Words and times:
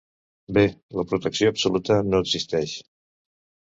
Bé, 0.57 0.63
la 1.01 1.05
protecció 1.13 1.53
absoluta 1.55 2.01
no 2.11 2.25
existeix. 2.29 2.79